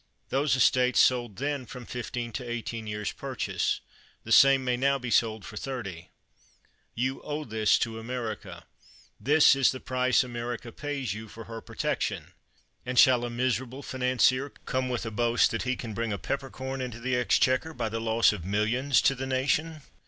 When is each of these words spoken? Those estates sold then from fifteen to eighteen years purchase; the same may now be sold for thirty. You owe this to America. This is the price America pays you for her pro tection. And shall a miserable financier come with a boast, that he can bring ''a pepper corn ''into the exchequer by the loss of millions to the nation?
Those 0.29 0.55
estates 0.55 0.99
sold 0.99 1.35
then 1.35 1.67
from 1.67 1.85
fifteen 1.85 2.31
to 2.31 2.43
eighteen 2.43 2.87
years 2.87 3.11
purchase; 3.11 3.81
the 4.23 4.31
same 4.31 4.63
may 4.65 4.75
now 4.75 4.97
be 4.97 5.11
sold 5.11 5.45
for 5.45 5.57
thirty. 5.57 6.09
You 6.95 7.21
owe 7.21 7.43
this 7.43 7.77
to 7.77 7.99
America. 7.99 8.65
This 9.19 9.55
is 9.55 9.71
the 9.71 9.79
price 9.79 10.23
America 10.23 10.71
pays 10.71 11.13
you 11.13 11.27
for 11.27 11.43
her 11.43 11.61
pro 11.61 11.75
tection. 11.75 12.31
And 12.83 12.97
shall 12.97 13.23
a 13.23 13.29
miserable 13.29 13.83
financier 13.83 14.49
come 14.65 14.89
with 14.89 15.05
a 15.05 15.11
boast, 15.11 15.51
that 15.51 15.61
he 15.69 15.75
can 15.75 15.93
bring 15.93 16.11
''a 16.13 16.17
pepper 16.17 16.49
corn 16.49 16.81
''into 16.81 16.99
the 16.99 17.15
exchequer 17.15 17.71
by 17.71 17.87
the 17.87 18.01
loss 18.01 18.33
of 18.33 18.43
millions 18.43 19.03
to 19.03 19.13
the 19.13 19.27
nation? 19.27 19.83